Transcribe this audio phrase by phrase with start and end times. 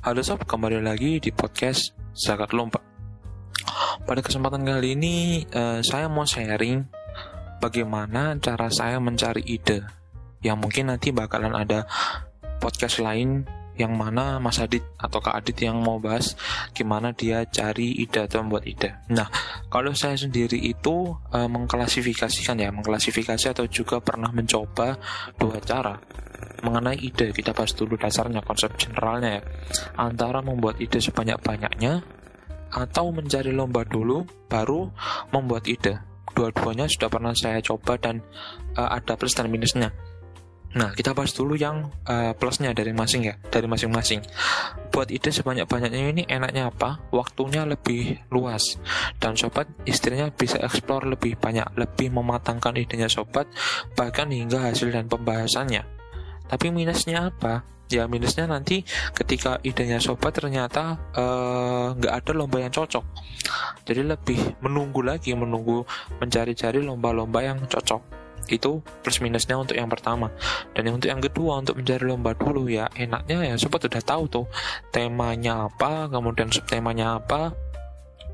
[0.00, 2.80] Halo sob, kembali lagi di podcast Zakat Lomba.
[4.08, 6.88] Pada kesempatan kali ini, uh, saya mau sharing
[7.60, 9.84] bagaimana cara saya mencari ide.
[10.40, 11.84] Yang mungkin nanti bakalan ada
[12.64, 13.44] podcast lain
[13.80, 16.36] yang mana Mas Adit atau Kak Adit yang mau bahas
[16.76, 18.92] gimana dia cari ide atau membuat ide.
[19.08, 19.26] Nah,
[19.72, 25.00] kalau saya sendiri itu uh, mengklasifikasikan ya, mengklasifikasi atau juga pernah mencoba
[25.40, 25.96] dua cara
[26.60, 27.32] mengenai ide.
[27.32, 29.42] Kita bahas dulu dasarnya, konsep generalnya ya.
[29.96, 32.04] Antara membuat ide sebanyak-banyaknya
[32.70, 34.92] atau mencari lomba dulu baru
[35.32, 35.98] membuat ide.
[36.30, 38.22] Dua-duanya sudah pernah saya coba dan
[38.78, 39.90] uh, ada plus dan minusnya.
[40.70, 44.22] Nah, kita bahas dulu yang uh, plusnya dari masing ya, dari masing-masing.
[44.94, 47.02] Buat ide sebanyak-banyaknya ini enaknya apa?
[47.10, 48.78] Waktunya lebih luas
[49.18, 53.50] dan sobat istrinya bisa eksplor lebih banyak, lebih mematangkan idenya sobat
[53.98, 55.82] bahkan hingga hasil dan pembahasannya.
[56.46, 57.66] Tapi minusnya apa?
[57.90, 58.86] Ya minusnya nanti
[59.18, 63.02] ketika idenya sobat ternyata eh, nggak uh, ada lomba yang cocok.
[63.82, 65.82] Jadi lebih menunggu lagi, menunggu
[66.22, 68.19] mencari-cari lomba-lomba yang cocok
[68.50, 70.32] itu plus minusnya untuk yang pertama.
[70.74, 72.90] Dan untuk yang kedua untuk mencari lomba dulu ya.
[72.96, 74.46] Enaknya ya sobat udah tahu tuh
[74.90, 77.54] temanya apa kemudian subtemanya apa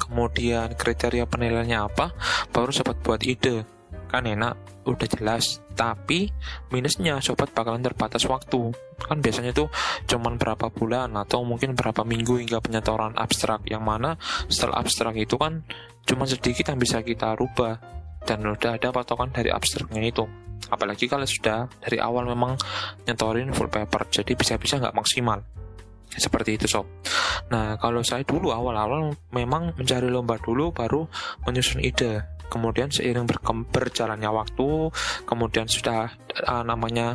[0.00, 2.16] kemudian kriteria penilaiannya apa
[2.50, 3.62] baru sobat buat ide.
[4.10, 5.62] Kan enak udah jelas.
[5.76, 6.28] Tapi
[6.74, 8.74] minusnya sobat bakalan terbatas waktu.
[9.00, 9.70] Kan biasanya tuh
[10.10, 13.62] cuman berapa bulan atau mungkin berapa minggu hingga penyetoran abstrak.
[13.68, 14.10] Yang mana
[14.50, 15.62] setelah abstrak itu kan
[16.04, 20.24] cuma sedikit yang bisa kita rubah dan udah ada patokan dari abstraknya itu.
[20.68, 22.54] Apalagi kalau sudah dari awal memang
[23.08, 25.40] nyentorin full paper jadi bisa-bisa nggak maksimal.
[26.10, 26.86] Seperti itu sob.
[27.48, 31.06] Nah kalau saya dulu awal-awal memang mencari lomba dulu baru
[31.46, 32.26] menyusun ide.
[32.50, 33.30] Kemudian seiring
[33.70, 34.90] berjalannya waktu
[35.22, 36.10] kemudian sudah
[36.50, 37.14] uh, namanya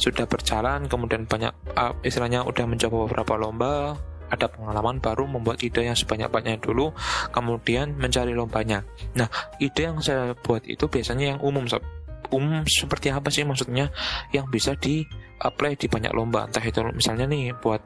[0.00, 3.94] sudah berjalan kemudian banyak uh, istilahnya udah mencoba beberapa lomba
[4.30, 6.92] ada pengalaman baru membuat ide yang sebanyak-banyaknya dulu,
[7.30, 8.84] kemudian mencari lombanya.
[9.16, 9.28] Nah,
[9.60, 11.84] ide yang saya buat itu biasanya yang umum, sob.
[12.32, 13.92] Umum seperti apa sih maksudnya
[14.32, 15.04] yang bisa di
[15.44, 17.84] apply di banyak lomba entah itu misalnya nih buat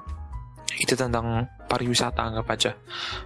[0.76, 2.72] itu tentang pariwisata anggap aja.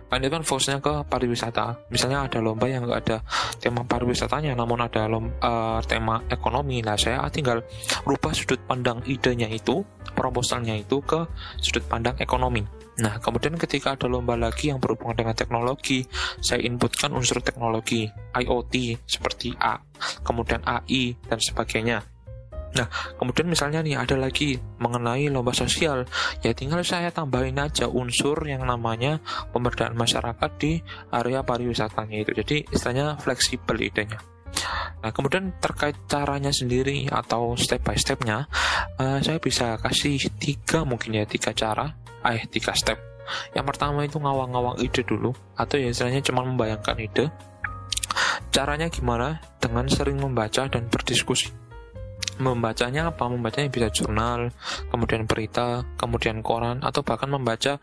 [0.06, 1.90] Kan itu kan fokusnya ke pariwisata.
[1.90, 3.18] Misalnya ada lomba yang nggak ada
[3.58, 6.80] tema pariwisatanya namun ada lomba, uh, tema ekonomi.
[6.80, 7.66] Nah saya tinggal
[8.06, 9.82] rubah sudut pandang idenya itu
[10.14, 11.26] proposalnya itu ke
[11.58, 12.62] sudut pandang ekonomi.
[12.92, 16.04] Nah, kemudian ketika ada lomba lagi yang berhubungan dengan teknologi,
[16.44, 18.04] saya inputkan unsur teknologi,
[18.36, 19.80] IoT, seperti A,
[20.20, 22.11] kemudian AI, dan sebagainya.
[22.72, 22.88] Nah,
[23.20, 26.08] kemudian misalnya nih ada lagi mengenai lomba sosial,
[26.40, 29.20] ya tinggal saya tambahin aja unsur yang namanya
[29.52, 30.80] pemberdayaan masyarakat di
[31.12, 32.32] area pariwisatanya itu.
[32.32, 34.20] Jadi istilahnya fleksibel idenya.
[35.04, 38.48] Nah, kemudian terkait caranya sendiri atau step by stepnya,
[38.96, 41.92] uh, saya bisa kasih tiga mungkin ya tiga cara.
[42.22, 42.96] Eh tiga step.
[43.52, 47.24] Yang pertama itu ngawang-ngawang ide dulu atau ya istilahnya cuma membayangkan ide.
[48.52, 49.40] Caranya gimana?
[49.58, 51.61] Dengan sering membaca dan berdiskusi
[52.42, 53.30] membacanya apa?
[53.30, 54.50] Membacanya bisa jurnal
[54.90, 57.78] kemudian berita kemudian koran atau bahkan membaca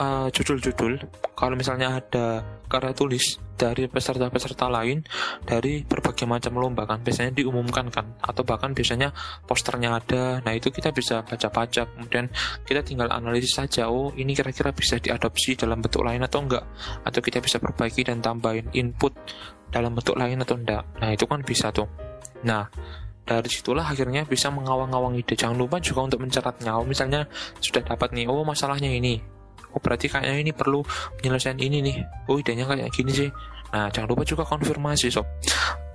[0.00, 1.04] eh, judul-judul.
[1.36, 2.40] Kalau misalnya ada
[2.72, 5.06] karya tulis dari peserta-peserta lain
[5.46, 9.14] dari berbagai macam lomba kan biasanya diumumkan kan atau bahkan biasanya
[9.46, 10.42] posternya ada.
[10.42, 12.26] Nah itu kita bisa baca-baca kemudian
[12.66, 16.64] kita tinggal analisis saja oh ini kira-kira bisa diadopsi dalam bentuk lain atau enggak?
[17.06, 19.14] Atau kita bisa perbaiki dan tambahin input
[19.70, 20.82] dalam bentuk lain atau enggak?
[20.98, 21.86] Nah itu kan bisa tuh.
[22.42, 22.66] Nah
[23.22, 27.30] dari situlah akhirnya bisa mengawang-awang ide jangan lupa juga untuk mencatatnya misalnya
[27.62, 29.22] sudah dapat nih oh masalahnya ini.
[29.72, 30.84] Oh berarti kayaknya ini perlu
[31.20, 31.96] penyelesaian ini nih.
[32.28, 33.30] Oh idenya kayak gini sih.
[33.72, 35.24] Nah jangan lupa juga konfirmasi sob.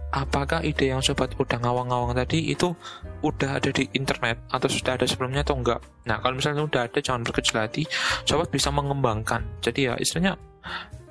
[0.07, 2.73] Apakah ide yang sobat udah ngawang-ngawang tadi itu
[3.21, 5.83] udah ada di internet atau sudah ada sebelumnya atau enggak?
[6.09, 7.83] Nah kalau misalnya udah ada jangan berkecil hati.
[8.25, 9.61] Sobat bisa mengembangkan.
[9.61, 10.39] Jadi ya istilahnya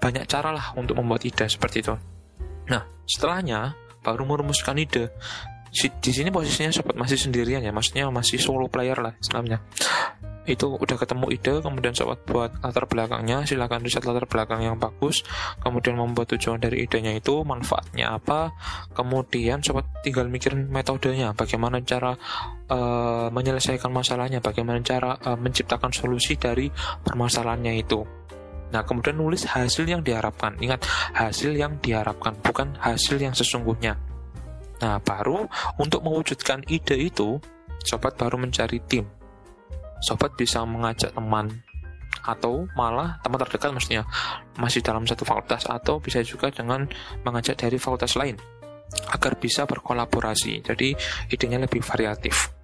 [0.00, 1.94] banyak cara lah untuk membuat ide seperti itu.
[2.66, 5.12] Nah setelahnya baru merumuskan ide
[5.76, 9.60] di sini posisinya sobat masih sendirian ya maksudnya masih solo player lah istilahnya
[10.46, 15.26] itu udah ketemu ide kemudian sobat buat latar belakangnya silahkan riset latar belakang yang bagus
[15.58, 18.54] kemudian membuat tujuan dari idenya itu manfaatnya apa
[18.94, 22.14] kemudian sobat tinggal mikirin metodenya bagaimana cara
[22.70, 26.70] uh, menyelesaikan masalahnya bagaimana cara uh, menciptakan solusi dari
[27.02, 28.00] permasalahannya itu
[28.66, 30.58] Nah, kemudian nulis hasil yang diharapkan.
[30.58, 30.82] Ingat,
[31.14, 33.94] hasil yang diharapkan, bukan hasil yang sesungguhnya.
[34.82, 35.48] Nah, baru
[35.80, 37.40] untuk mewujudkan ide itu,
[37.84, 39.08] sobat baru mencari tim.
[40.04, 41.64] Sobat bisa mengajak teman
[42.26, 44.02] atau malah teman terdekat maksudnya
[44.58, 46.90] masih dalam satu fakultas atau bisa juga dengan
[47.22, 48.34] mengajak dari fakultas lain
[49.14, 50.64] agar bisa berkolaborasi.
[50.66, 50.92] Jadi
[51.30, 52.55] idenya lebih variatif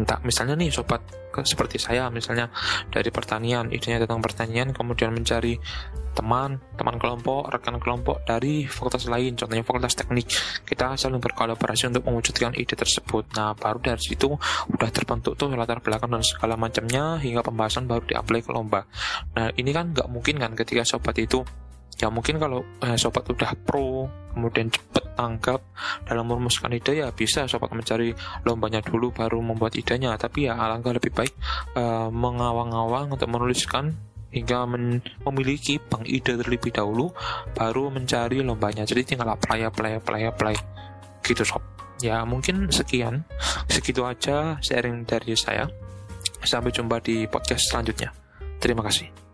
[0.00, 2.50] entah misalnya nih sobat seperti saya misalnya
[2.90, 5.54] dari pertanian idenya tentang pertanian kemudian mencari
[6.10, 10.26] teman teman kelompok rekan kelompok dari fakultas lain contohnya fakultas teknik.
[10.66, 13.30] Kita saling berkolaborasi untuk mewujudkan ide tersebut.
[13.38, 14.26] Nah baru dari situ
[14.74, 18.84] udah terbentuk tuh latar belakang dan segala macamnya hingga pembahasan baru diapply ke lomba.
[19.38, 21.46] Nah ini kan nggak mungkin kan ketika sobat itu
[22.00, 25.60] ya mungkin kalau eh, sobat udah pro kemudian cepet tanggap
[26.08, 28.16] dalam merumuskan ide ya bisa sobat mencari
[28.48, 30.16] lombanya dulu baru membuat idenya.
[30.16, 31.34] Tapi ya alangkah lebih baik
[31.76, 33.92] eh, mengawang-awang untuk menuliskan
[34.32, 37.12] hingga men memiliki bank ide terlebih dahulu
[37.52, 38.88] baru mencari lombanya.
[38.88, 40.54] Jadi tinggal apply apply apply apply.
[41.20, 41.60] Gitu sob.
[42.00, 43.28] Ya mungkin sekian.
[43.68, 45.68] Segitu aja sharing dari saya.
[46.40, 48.08] Sampai jumpa di podcast selanjutnya.
[48.56, 49.29] Terima kasih